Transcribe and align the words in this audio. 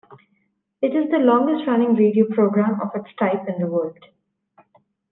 It 0.81 0.95
is 0.95 1.11
the 1.11 1.19
longest-running 1.19 1.93
radio 1.93 2.25
program 2.25 2.81
of 2.81 2.89
its 2.95 3.13
type 3.19 3.47
in 3.47 3.61
the 3.61 3.67
world. 3.67 3.99